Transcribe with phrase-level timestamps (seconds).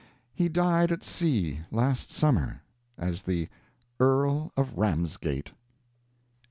[0.33, 2.63] He died at sea, last summer,
[2.97, 3.49] as the
[3.99, 5.51] "Earl of Ramsgate."